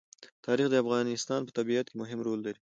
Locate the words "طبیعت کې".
1.57-1.95